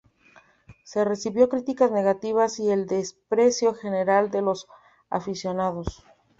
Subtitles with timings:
[0.83, 4.65] Se recibió críticas negativas y el desprecio general de los
[5.11, 6.03] aficionados.